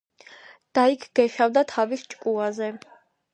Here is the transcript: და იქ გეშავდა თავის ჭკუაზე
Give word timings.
და 0.77 0.85
იქ 0.95 1.05
გეშავდა 1.19 1.63
თავის 1.73 2.05
ჭკუაზე 2.15 2.73